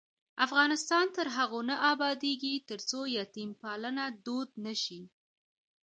افغانستان 0.45 1.05
تر 1.17 1.27
هغو 1.35 1.59
نه 1.69 1.75
ابادیږي، 1.93 2.53
ترڅو 2.69 2.99
یتیم 3.17 3.49
پالنه 3.61 4.05
دود 4.25 4.49
نشي. 4.65 5.01